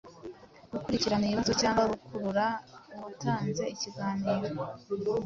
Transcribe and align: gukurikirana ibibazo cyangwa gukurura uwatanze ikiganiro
gukurikirana 0.71 1.23
ibibazo 1.25 1.53
cyangwa 1.61 1.83
gukurura 1.93 2.45
uwatanze 2.95 3.63
ikiganiro 3.73 4.47